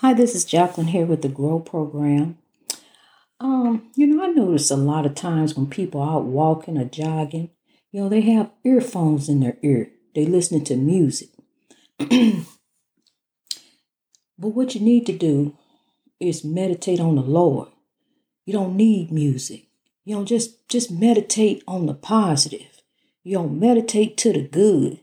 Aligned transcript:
Hi, 0.00 0.14
this 0.14 0.36
is 0.36 0.44
Jacqueline 0.44 0.86
here 0.86 1.06
with 1.06 1.22
the 1.22 1.28
Grow 1.28 1.58
Program. 1.58 2.38
Um, 3.40 3.90
you 3.96 4.06
know, 4.06 4.22
I 4.22 4.28
notice 4.28 4.70
a 4.70 4.76
lot 4.76 5.04
of 5.04 5.16
times 5.16 5.56
when 5.56 5.66
people 5.66 6.00
are 6.00 6.18
out 6.18 6.24
walking 6.24 6.78
or 6.78 6.84
jogging, 6.84 7.50
you 7.90 8.02
know, 8.02 8.08
they 8.08 8.20
have 8.20 8.52
earphones 8.62 9.28
in 9.28 9.40
their 9.40 9.56
ear. 9.60 9.90
They 10.14 10.24
listening 10.24 10.62
to 10.66 10.76
music. 10.76 11.30
but 11.98 12.44
what 14.38 14.76
you 14.76 14.80
need 14.82 15.04
to 15.06 15.12
do 15.12 15.58
is 16.20 16.44
meditate 16.44 17.00
on 17.00 17.16
the 17.16 17.22
Lord. 17.22 17.66
You 18.46 18.52
don't 18.52 18.76
need 18.76 19.10
music. 19.10 19.66
You 20.04 20.14
know, 20.14 20.24
just 20.24 20.68
just 20.68 20.92
meditate 20.92 21.64
on 21.66 21.86
the 21.86 21.94
positive. 21.94 22.82
You 23.24 23.38
don't 23.38 23.58
meditate 23.58 24.16
to 24.18 24.32
the 24.32 24.46
good. 24.46 25.00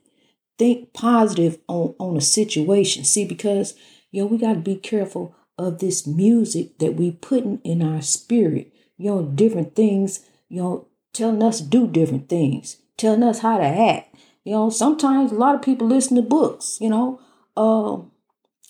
Think 0.58 0.94
positive 0.94 1.58
on, 1.68 1.96
on 2.00 2.16
a 2.16 2.22
situation. 2.22 3.04
See, 3.04 3.26
because 3.26 3.74
know, 4.22 4.28
we 4.28 4.38
got 4.38 4.54
to 4.54 4.60
be 4.60 4.76
careful 4.76 5.36
of 5.58 5.80
this 5.80 6.06
music 6.06 6.78
that 6.80 6.96
we 6.96 7.12
putting 7.12 7.60
in 7.64 7.82
our 7.82 8.02
spirit. 8.02 8.72
Know, 8.98 9.24
different 9.24 9.76
things, 9.76 10.22
know, 10.50 10.88
telling 11.14 11.44
us 11.44 11.60
to 11.60 11.66
do 11.66 11.88
different 11.88 12.30
things, 12.30 12.78
telling 12.98 13.24
us 13.24 13.40
how 13.40 13.58
to 13.58 13.66
act. 13.66 14.16
You 14.44 14.54
know, 14.54 14.70
sometimes 14.70 15.32
a 15.32 15.36
lot 15.36 15.56
of 15.56 15.62
people 15.62 15.88
listen 15.88 16.16
to 16.16 16.22
books, 16.22 16.78
you 16.80 16.90
know. 16.90 17.20
Um, 17.58 18.12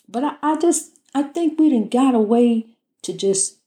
but 0.08 0.24
I, 0.24 0.36
I 0.42 0.56
just 0.56 0.98
I 1.14 1.22
think 1.22 1.58
we 1.58 1.68
didn't 1.68 1.90
got 1.90 2.14
away 2.14 2.66
to 3.02 3.12
just 3.12 3.58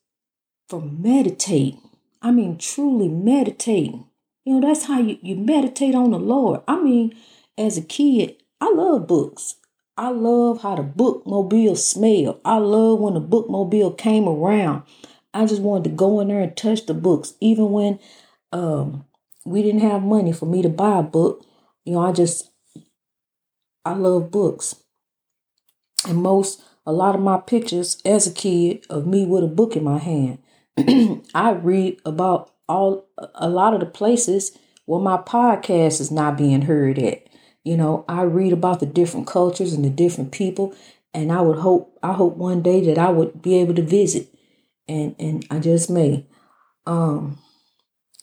from 0.67 1.01
meditate. 1.01 1.77
I 2.21 2.31
mean 2.31 2.57
truly 2.57 3.07
meditating. 3.07 4.07
You 4.43 4.59
know, 4.59 4.67
that's 4.67 4.85
how 4.85 4.99
you, 4.99 5.17
you 5.21 5.35
meditate 5.35 5.95
on 5.95 6.11
the 6.11 6.19
Lord. 6.19 6.61
I 6.67 6.81
mean, 6.81 7.15
as 7.57 7.77
a 7.77 7.81
kid, 7.81 8.35
I 8.59 8.71
love 8.71 9.07
books. 9.07 9.55
I 9.99 10.11
love 10.11 10.61
how 10.61 10.75
the 10.75 10.83
bookmobile 10.83 11.77
smell. 11.77 12.39
I 12.45 12.55
love 12.55 13.01
when 13.01 13.15
the 13.15 13.21
bookmobile 13.21 13.97
came 13.97 14.29
around. 14.29 14.83
I 15.33 15.45
just 15.45 15.61
wanted 15.61 15.83
to 15.89 15.89
go 15.89 16.21
in 16.21 16.29
there 16.29 16.39
and 16.39 16.55
touch 16.55 16.85
the 16.85 16.93
books, 16.93 17.33
even 17.41 17.71
when 17.71 17.99
um, 18.53 19.03
we 19.45 19.61
didn't 19.61 19.81
have 19.81 20.01
money 20.01 20.31
for 20.31 20.45
me 20.45 20.61
to 20.61 20.69
buy 20.69 20.99
a 20.99 21.03
book. 21.03 21.45
You 21.83 21.95
know, 21.95 21.99
I 21.99 22.13
just 22.13 22.49
I 23.83 23.91
love 23.91 24.31
books, 24.31 24.73
and 26.07 26.23
most 26.23 26.61
a 26.85 26.93
lot 26.93 27.13
of 27.13 27.19
my 27.19 27.37
pictures 27.37 28.01
as 28.05 28.25
a 28.25 28.31
kid 28.31 28.85
of 28.89 29.05
me 29.05 29.25
with 29.25 29.43
a 29.43 29.47
book 29.47 29.75
in 29.75 29.83
my 29.83 29.97
hand. 29.97 30.39
I 31.35 31.51
read 31.51 31.99
about 32.05 32.53
all 32.69 33.09
a 33.35 33.49
lot 33.49 33.73
of 33.73 33.81
the 33.81 33.85
places 33.85 34.57
where 34.85 35.01
my 35.01 35.17
podcast 35.17 35.99
is 35.99 36.09
not 36.09 36.37
being 36.37 36.61
heard 36.61 36.97
at. 36.99 37.27
You 37.63 37.77
know, 37.77 38.05
I 38.07 38.23
read 38.23 38.53
about 38.53 38.79
the 38.79 38.85
different 38.85 39.27
cultures 39.27 39.73
and 39.73 39.83
the 39.83 39.89
different 39.89 40.31
people, 40.31 40.73
and 41.13 41.31
I 41.31 41.41
would 41.41 41.59
hope 41.59 41.97
I 42.01 42.13
hope 42.13 42.37
one 42.37 42.61
day 42.61 42.81
that 42.85 42.97
I 42.97 43.09
would 43.09 43.41
be 43.41 43.55
able 43.55 43.75
to 43.75 43.81
visit, 43.83 44.27
and 44.87 45.15
and 45.19 45.45
I 45.51 45.59
just 45.59 45.89
may. 45.89 46.25
Um, 46.85 47.39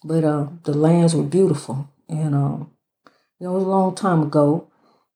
but 0.04 0.24
uh, 0.24 0.48
the 0.64 0.74
lands 0.74 1.14
were 1.14 1.22
beautiful, 1.22 1.88
and 2.08 2.34
um, 2.34 2.70
you 3.38 3.46
know, 3.46 3.52
it 3.52 3.58
was 3.58 3.64
a 3.64 3.68
long 3.68 3.94
time 3.94 4.22
ago. 4.22 4.70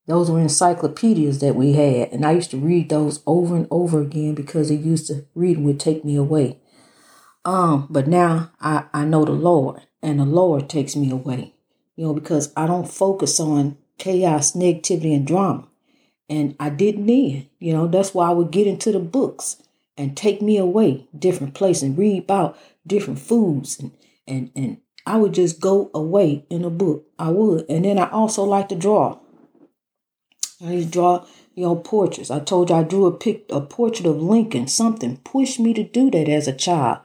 Those 0.06 0.30
were 0.30 0.41
encyclopedias 0.41 1.41
that 1.41 1.54
we 1.54 1.74
had, 1.74 2.10
and 2.12 2.26
I 2.26 2.32
used 2.32 2.50
to 2.50 2.56
read 2.58 2.88
those 2.88 3.22
over 3.26 3.56
and 3.56 3.68
over 3.70 4.00
again 4.00 4.34
because 4.34 4.70
it 4.70 4.80
used 4.80 5.06
to 5.06 5.26
reading 5.34 5.64
would 5.64 5.78
take 5.80 6.04
me 6.04 6.16
away. 6.16 6.58
Um, 7.44 7.86
but 7.88 8.06
now 8.06 8.50
I, 8.60 8.84
I 8.92 9.04
know 9.04 9.24
the 9.24 9.32
Lord, 9.32 9.82
and 10.02 10.18
the 10.18 10.24
Lord 10.24 10.68
takes 10.68 10.96
me 10.96 11.10
away. 11.10 11.54
You 11.96 12.06
know, 12.06 12.14
because 12.14 12.52
I 12.56 12.66
don't 12.66 12.91
focus 12.91 13.38
on 13.41 13.76
chaos, 14.00 14.52
negativity, 14.52 15.14
and 15.14 15.26
drama. 15.26 15.68
And 16.28 16.56
I 16.58 16.70
didn't 16.70 17.06
then. 17.06 17.46
You 17.60 17.72
know, 17.72 17.86
that's 17.86 18.14
why 18.14 18.28
I 18.28 18.32
would 18.32 18.50
get 18.50 18.66
into 18.66 18.90
the 18.90 18.98
books 18.98 19.62
and 19.96 20.16
take 20.16 20.42
me 20.42 20.56
away 20.56 21.06
different 21.16 21.54
places 21.54 21.84
and 21.84 21.98
read 21.98 22.24
about 22.24 22.58
different 22.86 23.20
foods 23.20 23.78
and 23.78 23.92
and 24.26 24.50
and 24.56 24.78
I 25.06 25.16
would 25.16 25.34
just 25.34 25.60
go 25.60 25.90
away 25.94 26.44
in 26.50 26.64
a 26.64 26.70
book. 26.70 27.06
I 27.19 27.30
would. 27.30 27.66
And 27.69 27.84
then 27.84 27.98
I 27.98 28.08
also 28.10 28.44
like 28.44 28.69
to 28.69 28.76
draw. 28.76 29.19
I 30.64 30.72
used 30.72 30.88
to 30.88 30.92
draw, 30.92 31.26
you 31.54 31.64
know, 31.64 31.76
portraits. 31.76 32.30
I 32.30 32.41
told 32.41 32.70
you 32.70 32.76
I 32.76 32.82
drew 32.82 33.06
a 33.06 33.12
pic 33.12 33.46
a 33.50 33.60
portrait 33.60 34.06
of 34.06 34.22
Lincoln. 34.22 34.69
Something 34.69 35.16
pushed 35.19 35.58
me 35.58 35.72
to 35.75 35.82
do 35.82 36.10
that 36.10 36.28
as 36.28 36.46
a 36.46 36.52
child. 36.52 36.98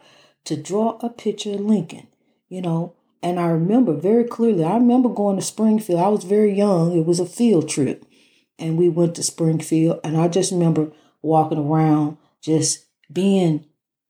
To 0.46 0.56
draw 0.56 1.00
a 1.02 1.10
picture 1.10 1.54
of 1.54 1.62
Lincoln. 1.62 2.08
You 2.50 2.62
know, 2.62 2.94
and 3.26 3.40
I 3.40 3.48
remember 3.48 3.96
very 3.96 4.24
clearly, 4.24 4.64
I 4.64 4.76
remember 4.76 5.10
going 5.10 5.38
to 5.38 5.42
Springfield. 5.42 6.00
I 6.00 6.10
was 6.10 6.24
very 6.24 6.54
young. 6.54 6.96
It 6.96 7.08
was 7.08 7.20
a 7.20 7.26
field 7.26 7.68
trip. 7.68 8.06
And 8.60 8.78
we 8.78 8.88
went 8.88 9.16
to 9.16 9.24
Springfield. 9.24 10.00
And 10.04 10.16
I 10.16 10.28
just 10.28 10.52
remember 10.52 10.92
walking 11.24 11.58
around, 11.58 12.18
just 12.40 12.86
being 13.12 13.66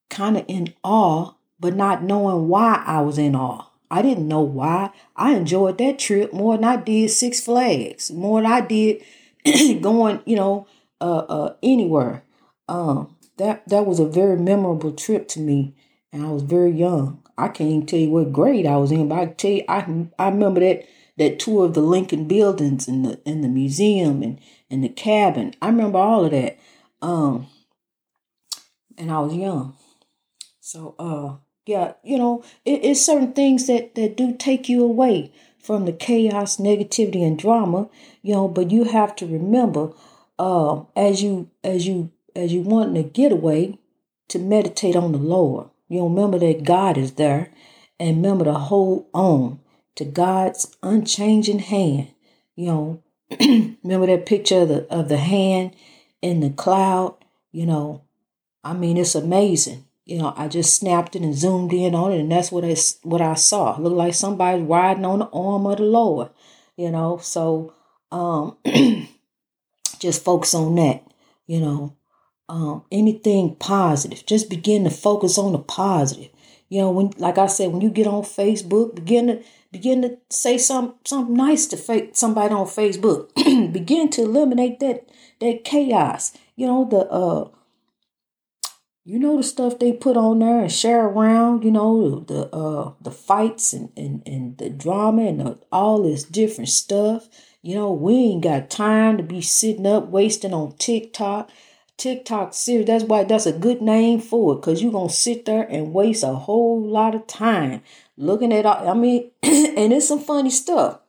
kind 0.10 0.36
of 0.36 0.44
in 0.50 0.74
awe, 0.84 1.32
but 1.62 1.78
not 1.78 2.04
knowing 2.04 2.50
why 2.50 2.84
I 2.86 3.00
was 3.00 3.18
in 3.18 3.38
awe. 3.38 3.70
I 3.90 4.02
didn't 4.02 4.28
know 4.28 4.42
why. 4.42 4.90
I 5.16 5.32
enjoyed 5.36 5.78
that 5.78 5.98
trip 5.98 6.34
more 6.34 6.58
than 6.58 6.66
I 6.66 6.76
did 6.76 7.10
Six 7.10 7.40
Flags, 7.40 8.12
more 8.12 8.42
than 8.42 8.52
I 8.52 8.60
did 8.60 9.02
going, 9.82 10.24
you 10.26 10.36
know, 10.36 10.68
uh, 11.00 11.20
uh, 11.30 11.56
anywhere. 11.64 12.26
Um, 12.68 13.16
that 13.38 13.66
that 13.70 13.86
was 13.86 14.02
a 14.02 14.06
very 14.06 14.36
memorable 14.36 14.92
trip 14.92 15.30
to 15.30 15.40
me, 15.40 15.74
and 16.12 16.26
I 16.26 16.32
was 16.32 16.44
very 16.44 16.72
young. 16.72 17.25
I 17.38 17.50
can't 17.50 17.70
even 17.70 17.86
tell 17.86 18.00
you 18.00 18.10
what 18.10 18.34
grade 18.34 18.66
I 18.66 18.78
was 18.78 18.92
in, 18.92 19.10
but 19.10 19.20
I 19.20 19.26
tell 19.28 19.52
you, 19.52 19.66
I 19.68 20.08
I 20.18 20.30
remember 20.30 20.62
that 20.62 20.86
that 21.18 21.40
tour 21.40 21.66
of 21.66 21.74
the 21.74 21.82
Lincoln 21.82 22.28
buildings 22.28 22.88
and 22.88 23.06
the 23.06 23.20
and 23.26 23.44
the 23.44 23.50
museum 23.50 24.24
and 24.24 24.40
and 24.70 24.84
the 24.84 24.90
cabin. 24.90 25.54
I 25.62 25.68
remember 25.68 26.00
all 26.00 26.26
of 26.26 26.32
that. 26.32 26.58
Um, 27.02 27.48
and 28.98 29.12
I 29.12 29.20
was 29.20 29.36
young, 29.36 29.76
so 30.62 30.96
uh, 30.98 31.36
yeah, 31.66 31.94
you 32.04 32.18
know, 32.18 32.44
it, 32.64 32.84
it's 32.84 33.06
certain 33.06 33.34
things 33.34 33.68
that 33.68 33.96
that 33.96 34.16
do 34.16 34.34
take 34.34 34.70
you 34.70 34.84
away 34.84 35.34
from 35.60 35.86
the 35.86 35.94
chaos, 35.94 36.58
negativity, 36.58 37.26
and 37.26 37.38
drama. 37.38 37.90
You 38.22 38.34
know, 38.34 38.48
but 38.48 38.72
you 38.72 38.86
have 38.86 39.16
to 39.18 39.28
remember, 39.28 39.92
uh, 40.40 40.84
as 40.96 41.22
you 41.22 41.50
as 41.64 41.86
you 41.86 42.12
as 42.36 42.54
you 42.54 42.62
want 42.62 42.96
to 42.96 43.04
get 43.04 43.34
away, 43.34 43.78
to 44.30 44.40
meditate 44.40 44.96
on 44.96 45.12
the 45.12 45.18
Lord 45.18 45.70
you 45.88 46.04
remember 46.04 46.40
that 46.40 46.64
God 46.64 46.98
is 46.98 47.14
there 47.14 47.52
and 48.00 48.18
remember 48.18 48.46
to 48.46 48.54
hold 48.54 49.08
on 49.14 49.60
to 49.96 50.06
God's 50.06 50.76
unchanging 50.84 51.60
hand. 51.60 52.10
You 52.56 52.66
know, 52.66 53.04
remember 53.84 54.08
that 54.08 54.26
picture 54.26 54.62
of 54.62 54.70
the 54.70 54.94
of 54.94 55.10
the 55.10 55.18
hand 55.18 55.76
in 56.22 56.40
the 56.40 56.50
cloud, 56.50 57.16
you 57.52 57.66
know. 57.66 58.02
I 58.64 58.74
mean, 58.74 58.98
it's 58.98 59.16
amazing. 59.16 59.86
You 60.06 60.20
know, 60.20 60.34
I 60.36 60.48
just 60.48 60.76
snapped 60.76 61.16
it 61.16 61.22
and 61.22 61.36
zoomed 61.36 61.74
in 61.74 61.96
on 61.96 62.12
it, 62.12 62.20
and 62.20 62.32
that's 62.32 62.52
what 62.52 62.66
I 62.66 62.76
what 63.04 63.22
I 63.22 63.36
saw. 63.36 63.76
It 63.76 63.82
looked 63.82 63.96
like 63.96 64.14
somebody 64.14 64.62
riding 64.62 65.06
on 65.06 65.20
the 65.20 65.30
arm 65.30 65.66
of 65.66 65.78
the 65.78 65.84
Lord. 65.84 66.30
You 66.76 66.92
know, 66.92 67.18
so 67.18 67.74
um, 68.12 68.58
just 70.00 70.24
focus 70.24 70.54
on 70.54 70.76
that. 70.76 71.04
You 71.48 71.60
know, 71.60 71.96
um, 72.50 72.84
anything 72.92 73.56
positive. 73.56 74.26
Just 74.26 74.50
begin 74.50 74.84
to 74.84 74.90
focus 74.90 75.38
on 75.38 75.54
the 75.54 75.60
positive. 75.60 76.30
You 76.70 76.82
know, 76.82 76.92
when 76.92 77.12
like 77.18 77.38
I 77.38 77.48
said, 77.48 77.72
when 77.72 77.82
you 77.82 77.90
get 77.90 78.08
on 78.08 78.24
Facebook, 78.24 78.96
begin 78.96 79.28
to 79.28 79.44
begin 79.72 80.02
to 80.02 80.18
say 80.30 80.58
some 80.58 80.96
something 81.06 81.36
nice 81.36 81.68
to 81.68 81.78
fa- 81.78 82.14
somebody 82.14 82.54
on 82.54 82.66
Facebook. 82.66 83.30
begin 83.74 84.10
to 84.12 84.24
eliminate 84.24 84.80
that 84.80 85.10
that 85.42 85.64
chaos. 85.64 86.34
You 86.56 86.68
know 86.68 86.88
the 86.90 87.08
uh, 87.10 87.50
you 89.04 89.20
know 89.20 89.38
the 89.38 89.44
stuff 89.44 89.78
they 89.78 89.94
put 89.94 90.18
on 90.18 90.40
there 90.40 90.62
and 90.62 90.72
share 90.72 91.06
around. 91.06 91.64
You 91.64 91.72
know 91.72 92.20
the 92.22 92.48
uh 92.54 92.94
the 93.02 93.12
fights 93.12 93.72
and 93.74 93.92
and 93.96 94.24
and 94.26 94.58
the 94.58 94.70
drama 94.70 95.24
and 95.28 95.40
the, 95.40 95.60
all 95.72 96.02
this 96.02 96.24
different 96.24 96.70
stuff. 96.70 97.30
You 97.62 97.76
know 97.76 97.92
we 97.92 98.16
ain't 98.16 98.44
got 98.44 98.72
time 98.72 99.18
to 99.18 99.24
be 99.24 99.42
sitting 99.42 99.86
up 99.86 100.08
wasting 100.08 100.54
on 100.54 100.76
TikTok 100.78 101.52
TikTok 101.98 102.54
series. 102.54 102.88
That's 102.88 103.04
why 103.04 103.24
that's 103.24 103.46
a 103.46 103.54
good 103.54 103.82
name 103.82 104.20
for 104.20 104.54
it, 104.54 104.58
because 104.58 104.82
you're 104.82 104.92
gonna 104.92 105.10
sit 105.10 105.46
there 105.46 105.64
and 105.64 105.94
waste 105.94 106.24
a 106.24 106.34
whole 106.34 106.82
lot 106.82 107.16
of 107.16 107.28
time 107.28 107.82
looking 108.18 108.54
at 108.54 108.66
all 108.66 108.88
I 108.88 108.94
mean, 108.94 109.32
and 109.44 109.94
it's 109.94 110.08
some 110.08 110.20
funny 110.20 110.50
stuff. 110.50 111.00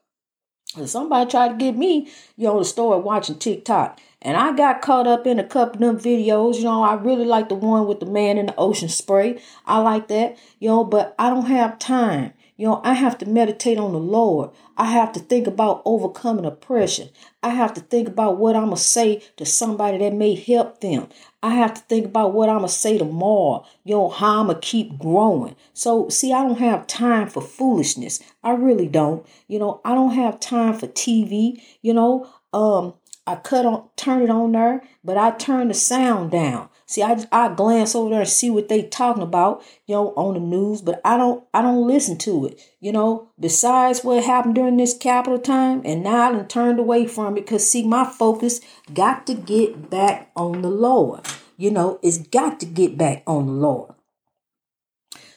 Somebody 0.84 1.30
tried 1.30 1.48
to 1.48 1.54
get 1.54 1.76
me, 1.76 2.08
you 2.36 2.44
know, 2.44 2.58
to 2.58 2.64
start 2.64 3.02
watching 3.02 3.38
TikTok. 3.38 3.98
And 4.20 4.36
I 4.36 4.54
got 4.54 4.82
caught 4.82 5.06
up 5.06 5.26
in 5.26 5.38
a 5.38 5.44
couple 5.44 5.74
of 5.74 5.80
them 5.80 5.98
videos. 5.98 6.56
You 6.56 6.64
know, 6.64 6.82
I 6.82 6.94
really 6.94 7.24
like 7.24 7.48
the 7.48 7.54
one 7.54 7.86
with 7.86 8.00
the 8.00 8.06
man 8.06 8.36
in 8.36 8.46
the 8.46 8.56
ocean 8.56 8.88
spray. 8.88 9.40
I 9.64 9.78
like 9.78 10.08
that, 10.08 10.36
you 10.58 10.68
know, 10.68 10.84
but 10.84 11.14
I 11.18 11.30
don't 11.30 11.46
have 11.46 11.78
time. 11.78 12.32
You 12.56 12.66
know, 12.66 12.80
I 12.82 12.94
have 12.94 13.18
to 13.18 13.26
meditate 13.26 13.76
on 13.76 13.92
the 13.92 13.98
Lord. 13.98 14.50
I 14.78 14.86
have 14.86 15.12
to 15.12 15.20
think 15.20 15.46
about 15.46 15.82
overcoming 15.84 16.46
oppression. 16.46 17.10
I 17.42 17.50
have 17.50 17.74
to 17.74 17.80
think 17.80 18.08
about 18.08 18.38
what 18.38 18.56
I'm 18.56 18.66
going 18.66 18.76
to 18.76 18.82
say 18.82 19.22
to 19.36 19.44
somebody 19.44 19.98
that 19.98 20.14
may 20.14 20.34
help 20.34 20.80
them. 20.80 21.08
I 21.42 21.50
have 21.50 21.74
to 21.74 21.80
think 21.82 22.06
about 22.06 22.32
what 22.32 22.48
I'm 22.48 22.58
going 22.58 22.68
to 22.68 22.74
say 22.74 22.96
tomorrow, 22.96 23.66
you 23.84 23.94
know, 23.94 24.08
how 24.08 24.40
I'm 24.40 24.46
going 24.46 24.60
to 24.60 24.66
keep 24.66 24.98
growing. 24.98 25.54
So, 25.74 26.08
see, 26.08 26.32
I 26.32 26.42
don't 26.42 26.58
have 26.58 26.86
time 26.86 27.28
for 27.28 27.42
foolishness. 27.42 28.22
I 28.42 28.52
really 28.52 28.88
don't. 28.88 29.26
You 29.48 29.58
know, 29.58 29.80
I 29.84 29.94
don't 29.94 30.14
have 30.14 30.40
time 30.40 30.74
for 30.74 30.86
TV. 30.86 31.60
You 31.82 31.92
know, 31.92 32.30
um, 32.54 32.94
I 33.26 33.36
cut 33.36 33.66
on, 33.66 33.88
turn 33.96 34.22
it 34.22 34.30
on 34.30 34.52
there, 34.52 34.82
but 35.04 35.18
I 35.18 35.32
turn 35.32 35.68
the 35.68 35.74
sound 35.74 36.30
down 36.30 36.70
See, 36.88 37.02
I 37.02 37.26
I 37.32 37.52
glance 37.52 37.96
over 37.96 38.10
there 38.10 38.20
and 38.20 38.28
see 38.28 38.48
what 38.48 38.68
they 38.68 38.82
talking 38.82 39.22
about, 39.22 39.62
you 39.86 39.96
know, 39.96 40.14
on 40.16 40.34
the 40.34 40.40
news, 40.40 40.82
but 40.82 41.00
I 41.04 41.16
don't 41.16 41.44
I 41.52 41.60
don't 41.60 41.86
listen 41.86 42.16
to 42.18 42.46
it. 42.46 42.60
You 42.78 42.92
know, 42.92 43.30
besides 43.40 44.04
what 44.04 44.22
happened 44.22 44.54
during 44.54 44.76
this 44.76 44.96
capital 44.96 45.40
time, 45.40 45.82
and 45.84 46.04
now 46.04 46.28
I 46.28 46.32
done 46.32 46.46
turned 46.46 46.78
away 46.78 47.08
from 47.08 47.36
it 47.36 47.40
because 47.44 47.68
see, 47.68 47.84
my 47.84 48.04
focus 48.04 48.60
got 48.94 49.26
to 49.26 49.34
get 49.34 49.90
back 49.90 50.30
on 50.36 50.62
the 50.62 50.70
Lord. 50.70 51.26
You 51.56 51.72
know, 51.72 51.98
it's 52.02 52.18
got 52.18 52.60
to 52.60 52.66
get 52.66 52.96
back 52.96 53.24
on 53.26 53.46
the 53.46 53.52
Lord. 53.52 53.92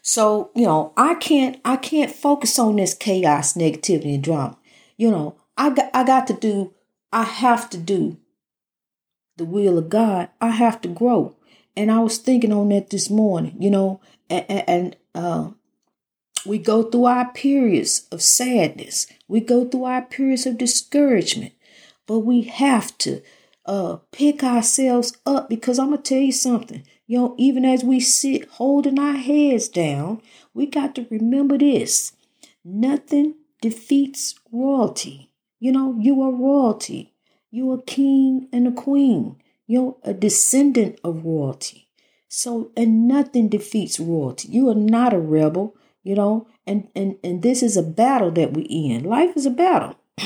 So, 0.03 0.51
you 0.55 0.65
know, 0.65 0.93
I 0.97 1.15
can't 1.15 1.59
I 1.65 1.77
can't 1.77 2.11
focus 2.11 2.59
on 2.59 2.75
this 2.75 2.93
chaos, 2.93 3.53
negativity, 3.53 4.13
and 4.13 4.23
drama. 4.23 4.57
You 4.97 5.09
know, 5.09 5.35
I 5.57 5.71
got 5.71 5.89
I 5.95 6.03
got 6.03 6.27
to 6.27 6.33
do, 6.33 6.73
I 7.11 7.23
have 7.23 7.71
to 7.71 7.77
do 7.77 8.17
the 9.37 9.45
will 9.45 9.79
of 9.79 9.89
God. 9.89 10.29
I 10.39 10.49
have 10.49 10.79
to 10.81 10.87
grow. 10.87 11.35
And 11.75 11.91
I 11.91 11.99
was 11.99 12.17
thinking 12.17 12.51
on 12.51 12.69
that 12.69 12.89
this 12.89 13.09
morning, 13.09 13.55
you 13.59 13.69
know, 13.69 14.01
and, 14.29 14.45
and 14.67 14.95
uh, 15.15 15.49
we 16.45 16.57
go 16.57 16.83
through 16.83 17.05
our 17.05 17.31
periods 17.31 18.07
of 18.11 18.21
sadness. 18.21 19.07
We 19.27 19.39
go 19.39 19.65
through 19.65 19.85
our 19.85 20.01
periods 20.01 20.45
of 20.45 20.57
discouragement. 20.57 21.53
But 22.05 22.19
we 22.19 22.41
have 22.43 22.97
to 22.99 23.21
uh, 23.65 23.97
pick 24.11 24.43
ourselves 24.43 25.15
up 25.25 25.49
because 25.49 25.77
I'm 25.77 25.89
going 25.89 26.01
to 26.01 26.03
tell 26.03 26.21
you 26.21 26.31
something. 26.31 26.83
You 27.07 27.17
know, 27.17 27.35
even 27.37 27.65
as 27.65 27.83
we 27.83 27.99
sit 27.99 28.47
holding 28.49 28.99
our 28.99 29.13
heads 29.17 29.67
down, 29.67 30.21
we 30.53 30.65
got 30.65 30.95
to 30.95 31.07
remember 31.09 31.57
this 31.57 32.13
nothing 32.63 33.35
defeats 33.61 34.35
royalty. 34.51 35.31
You 35.59 35.71
know, 35.71 35.95
you 35.99 36.21
are 36.21 36.31
royalty. 36.31 37.13
You 37.51 37.71
are 37.71 37.81
king 37.81 38.47
and 38.53 38.67
a 38.67 38.71
queen. 38.71 39.37
You're 39.69 39.97
a 40.03 40.15
descendant 40.15 40.99
of 41.03 41.23
royalty. 41.23 41.89
So, 42.27 42.71
and 42.75 43.07
nothing 43.07 43.49
defeats 43.49 43.99
royalty. 43.99 44.47
You 44.51 44.67
are 44.69 44.75
not 44.75 45.13
a 45.13 45.19
rebel, 45.19 45.75
you 46.01 46.15
know, 46.15 46.47
and, 46.65 46.87
and, 46.95 47.17
and 47.23 47.43
this 47.43 47.61
is 47.61 47.77
a 47.77 47.83
battle 47.83 48.31
that 48.31 48.53
we 48.55 48.63
in. 48.63 49.03
Life 49.03 49.37
is 49.37 49.45
a 49.45 49.51
battle. 49.51 49.95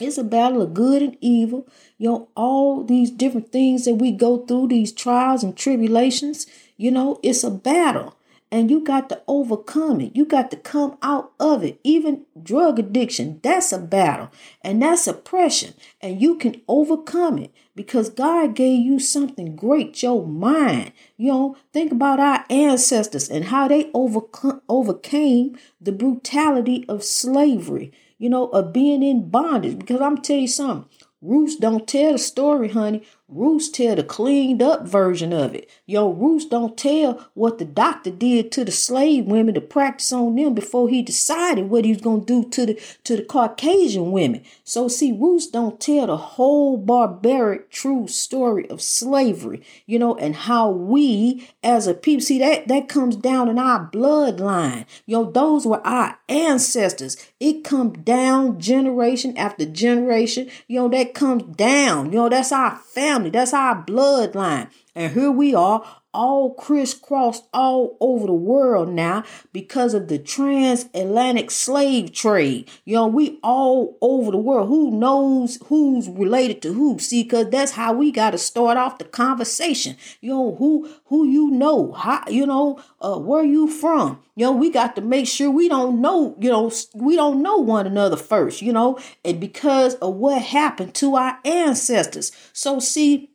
It's 0.00 0.16
a 0.16 0.22
battle 0.22 0.62
of 0.62 0.74
good 0.74 1.02
and 1.02 1.16
evil. 1.20 1.66
You 1.98 2.08
know, 2.08 2.28
all 2.36 2.84
these 2.84 3.10
different 3.10 3.50
things 3.50 3.84
that 3.84 3.96
we 3.96 4.12
go 4.12 4.38
through, 4.46 4.68
these 4.68 4.92
trials 4.92 5.42
and 5.42 5.56
tribulations, 5.56 6.46
you 6.76 6.92
know, 6.92 7.18
it's 7.24 7.42
a 7.42 7.50
battle. 7.50 8.14
And 8.50 8.70
you 8.70 8.82
got 8.82 9.08
to 9.10 9.22
overcome 9.28 10.00
it. 10.00 10.16
You 10.16 10.24
got 10.24 10.50
to 10.50 10.56
come 10.56 10.96
out 11.02 11.32
of 11.38 11.62
it. 11.62 11.78
Even 11.84 12.24
drug 12.42 12.78
addiction, 12.78 13.40
that's 13.42 13.72
a 13.72 13.78
battle. 13.78 14.30
And 14.62 14.82
that's 14.82 15.06
oppression. 15.06 15.74
And 16.00 16.20
you 16.20 16.36
can 16.36 16.62
overcome 16.66 17.38
it 17.38 17.52
because 17.74 18.08
God 18.08 18.54
gave 18.54 18.80
you 18.80 18.98
something 18.98 19.54
great, 19.54 20.02
your 20.02 20.26
mind. 20.26 20.92
You 21.16 21.32
know, 21.32 21.56
think 21.72 21.92
about 21.92 22.20
our 22.20 22.44
ancestors 22.48 23.28
and 23.28 23.46
how 23.46 23.68
they 23.68 23.90
overcome, 23.92 24.62
overcame 24.68 25.58
the 25.80 25.92
brutality 25.92 26.84
of 26.88 27.04
slavery 27.04 27.92
you 28.20 28.28
know, 28.28 28.48
of 28.48 28.72
being 28.72 29.02
in 29.02 29.30
bondage. 29.30 29.78
Because 29.78 30.00
I'm 30.00 30.18
tell 30.18 30.38
you 30.38 30.48
something, 30.48 30.88
Roots 31.20 31.56
don't 31.56 31.88
tell 31.88 32.12
the 32.12 32.18
story, 32.18 32.68
honey. 32.68 33.02
Roots 33.30 33.68
tell 33.68 33.94
the 33.94 34.02
cleaned 34.02 34.62
up 34.62 34.88
version 34.88 35.34
of 35.34 35.54
it. 35.54 35.68
Yo, 35.84 36.10
Roots 36.10 36.46
don't 36.46 36.78
tell 36.78 37.28
what 37.34 37.58
the 37.58 37.66
doctor 37.66 38.10
did 38.10 38.50
to 38.52 38.64
the 38.64 38.72
slave 38.72 39.26
women 39.26 39.54
to 39.54 39.60
practice 39.60 40.10
on 40.12 40.34
them 40.34 40.54
before 40.54 40.88
he 40.88 41.02
decided 41.02 41.68
what 41.68 41.84
he 41.84 41.92
was 41.92 42.00
gonna 42.00 42.24
do 42.24 42.42
to 42.48 42.64
the 42.64 42.80
to 43.04 43.16
the 43.16 43.22
Caucasian 43.22 44.12
women. 44.12 44.42
So 44.64 44.88
see, 44.88 45.12
Roots 45.12 45.46
don't 45.46 45.78
tell 45.78 46.06
the 46.06 46.16
whole 46.16 46.78
barbaric 46.78 47.70
true 47.70 48.08
story 48.08 48.66
of 48.70 48.80
slavery, 48.80 49.62
you 49.84 49.98
know, 49.98 50.16
and 50.16 50.34
how 50.34 50.70
we 50.70 51.46
as 51.62 51.86
a 51.86 51.92
people 51.92 52.22
see 52.22 52.38
that 52.38 52.66
that 52.68 52.88
comes 52.88 53.14
down 53.14 53.50
in 53.50 53.58
our 53.58 53.90
bloodline. 53.90 54.86
Yo, 55.04 55.30
those 55.30 55.66
were 55.66 55.86
our 55.86 56.18
ancestors. 56.30 57.16
It 57.40 57.62
comes 57.62 57.98
down 57.98 58.58
generation 58.58 59.36
after 59.36 59.66
generation. 59.66 60.48
Know, 60.68 60.88
that 60.88 61.12
comes 61.12 61.42
down. 61.56 62.10
Know, 62.10 62.28
that's 62.28 62.52
our 62.52 62.76
family, 62.76 63.17
that's 63.26 63.52
our 63.52 63.84
bloodline. 63.84 64.68
And 64.98 65.12
here 65.12 65.30
we 65.30 65.54
are 65.54 65.84
all 66.12 66.54
crisscrossed 66.54 67.44
all 67.54 67.96
over 68.00 68.26
the 68.26 68.32
world 68.32 68.88
now 68.88 69.22
because 69.52 69.94
of 69.94 70.08
the 70.08 70.18
transatlantic 70.18 71.52
slave 71.52 72.12
trade. 72.12 72.68
You 72.84 72.96
know, 72.96 73.06
we 73.06 73.38
all 73.44 73.96
over 74.00 74.32
the 74.32 74.38
world. 74.38 74.66
Who 74.66 74.90
knows 74.90 75.60
who's 75.66 76.08
related 76.08 76.62
to 76.62 76.72
who? 76.72 76.98
See, 76.98 77.22
because 77.22 77.50
that's 77.50 77.70
how 77.70 77.92
we 77.92 78.10
got 78.10 78.32
to 78.32 78.38
start 78.38 78.76
off 78.76 78.98
the 78.98 79.04
conversation. 79.04 79.96
You 80.20 80.30
know, 80.30 80.54
who 80.56 80.90
who 81.04 81.28
you 81.28 81.48
know, 81.52 81.92
how 81.92 82.24
you 82.26 82.44
know, 82.44 82.80
uh, 83.00 83.20
where 83.20 83.44
you 83.44 83.68
from. 83.68 84.20
You 84.34 84.46
know, 84.46 84.52
we 84.52 84.70
got 84.70 84.96
to 84.96 85.00
make 85.00 85.28
sure 85.28 85.48
we 85.48 85.68
don't 85.68 86.00
know, 86.00 86.34
you 86.40 86.50
know, 86.50 86.72
we 86.92 87.14
don't 87.14 87.40
know 87.40 87.58
one 87.58 87.86
another 87.86 88.16
first, 88.16 88.62
you 88.62 88.72
know, 88.72 88.98
and 89.24 89.38
because 89.38 89.94
of 89.96 90.16
what 90.16 90.42
happened 90.42 90.94
to 90.94 91.14
our 91.14 91.38
ancestors. 91.44 92.32
So 92.52 92.80
see, 92.80 93.30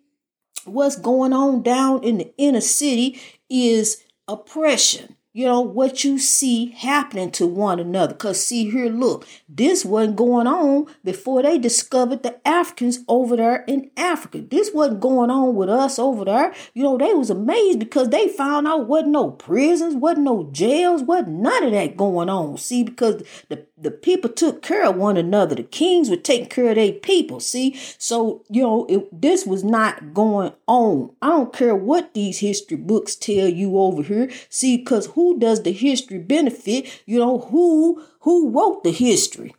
what's 0.66 0.96
going 0.96 1.34
on 1.34 1.62
down 1.64 2.04
in 2.04 2.18
the 2.18 2.34
inner 2.38 2.62
city 2.62 3.20
is 3.50 4.04
oppression 4.28 5.13
you 5.34 5.46
know, 5.46 5.62
what 5.62 6.04
you 6.04 6.20
see 6.20 6.68
happening 6.72 7.32
to 7.32 7.48
one 7.48 7.80
another. 7.80 8.14
Because, 8.14 8.44
see 8.46 8.70
here, 8.70 8.86
look, 8.86 9.28
this 9.50 9.84
wasn't 9.84 10.16
going 10.16 10.46
on 10.46 10.86
before 11.04 11.42
they 11.42 11.58
discovered 11.58 12.22
the 12.22 12.48
Africans 12.48 13.00
over 13.08 13.36
there 13.36 13.64
in 13.68 13.90
Africa. 13.98 14.42
This 14.42 14.70
wasn't 14.72 15.00
going 15.00 15.32
on 15.32 15.56
with 15.56 15.70
us 15.70 15.98
over 15.98 16.26
there. 16.26 16.54
You 16.76 16.84
know, 16.84 17.00
they 17.00 17.16
was 17.16 17.32
amazed 17.32 17.80
because 17.80 18.10
they 18.10 18.28
found 18.28 18.68
out 18.68 18.88
wasn't 18.88 19.14
no 19.14 19.32
prisons, 19.32 19.96
wasn't 19.96 20.26
no 20.26 20.50
jails, 20.52 21.02
wasn't 21.02 21.40
none 21.40 21.64
of 21.64 21.72
that 21.72 21.98
going 21.98 22.30
on. 22.30 22.58
See, 22.60 22.84
because 22.84 23.24
the, 23.50 23.66
the 23.76 23.90
people 23.90 24.30
took 24.30 24.62
care 24.62 24.86
of 24.86 24.98
one 24.98 25.18
another. 25.18 25.56
The 25.56 25.64
kings 25.64 26.12
were 26.12 26.16
taking 26.16 26.50
care 26.50 26.70
of 26.70 26.76
their 26.76 26.94
people. 26.94 27.40
See, 27.40 27.76
so, 27.98 28.44
you 28.50 28.62
know, 28.62 28.86
it, 28.88 29.22
this 29.22 29.48
was 29.48 29.64
not 29.64 30.14
going 30.14 30.54
on. 30.68 31.16
I 31.24 31.30
don't 31.30 31.52
care 31.52 31.76
what 31.76 32.14
these 32.14 32.38
history 32.38 32.78
books 32.78 33.16
tell 33.16 33.48
you 33.48 33.80
over 33.80 34.04
here. 34.04 34.30
See, 34.50 34.78
because 34.78 35.08
who 35.08 35.23
who 35.24 35.40
does 35.40 35.64
the 35.64 35.72
history 35.72 36.20
benefit? 36.20 37.02
You 37.06 37.20
know, 37.20 37.40
who 37.40 38.04
who 38.22 38.50
wrote 38.50 38.84
the 38.84 38.92
history? 38.92 39.56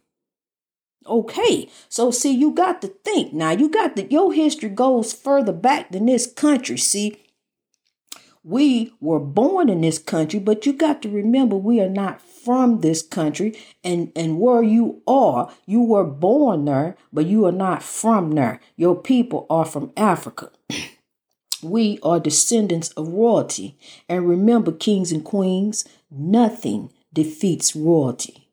Okay, 1.07 1.69
so 1.89 2.11
see, 2.11 2.33
you 2.33 2.53
got 2.53 2.83
to 2.83 2.89
think 2.89 3.33
now. 3.33 3.51
You 3.51 3.69
got 3.69 3.97
that 3.97 4.13
your 4.13 4.33
history 4.33 4.69
goes 4.69 5.13
further 5.13 5.53
back 5.53 5.91
than 5.91 6.07
this 6.07 6.27
country. 6.27 6.77
See, 6.77 7.17
we 8.43 8.93
were 9.01 9.21
born 9.21 9.69
in 9.71 9.81
this 9.81 9.99
country, 9.99 10.39
but 10.39 10.67
you 10.67 10.75
got 10.75 11.01
to 11.03 11.09
remember 11.09 11.57
we 11.57 11.81
are 11.81 11.89
not 11.89 12.21
from 12.21 12.81
this 12.81 13.01
country. 13.03 13.59
And, 13.83 14.13
and 14.15 14.39
where 14.39 14.63
you 14.63 15.03
are, 15.07 15.51
you 15.67 15.83
were 15.83 16.05
born 16.05 16.67
there, 16.67 16.97
but 17.13 17.27
you 17.27 17.47
are 17.47 17.53
not 17.53 17.83
from 17.83 18.33
there. 18.33 18.61
Your 18.77 18.97
people 18.97 19.47
are 19.49 19.65
from 19.65 19.93
Africa. 19.97 20.51
We 21.65 21.99
are 22.03 22.21
descendants 22.21 22.91
of 22.91 23.09
royalty. 23.09 23.77
And 24.09 24.29
remember, 24.29 24.71
kings 24.71 25.11
and 25.11 25.25
queens, 25.25 25.85
nothing 26.11 26.93
defeats 27.13 27.75
royalty. 27.75 28.49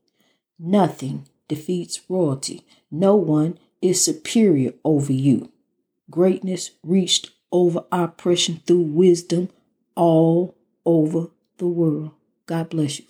Nothing 0.57 1.27
defeats 1.47 2.01
royalty. 2.07 2.65
No 2.89 3.15
one 3.15 3.59
is 3.81 4.03
superior 4.03 4.73
over 4.85 5.11
you. 5.11 5.51
Greatness 6.09 6.71
reached 6.83 7.31
over 7.51 7.83
oppression 7.91 8.61
through 8.65 8.81
wisdom 8.81 9.49
all 9.95 10.55
over 10.85 11.27
the 11.57 11.67
world. 11.67 12.11
God 12.45 12.69
bless 12.69 12.99
you. 12.99 13.05